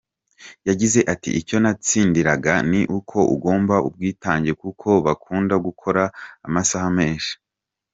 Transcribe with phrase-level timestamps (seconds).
[0.67, 6.03] Yagize ati “Icyo natsindagira ni uko ugomba ubwitange kuko bakunda gukora
[6.47, 7.33] amasaha menshi.